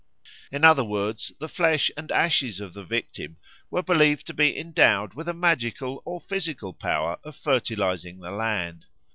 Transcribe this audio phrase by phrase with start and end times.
[0.51, 3.37] In other words, the flesh and ashes of the victim
[3.69, 8.87] were believed to be endowed with a magical or physical power of fertilising the land.